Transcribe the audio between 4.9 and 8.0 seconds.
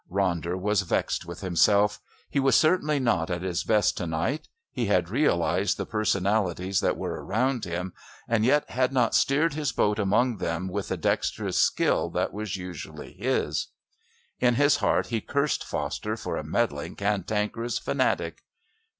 realised the personalities that were around him,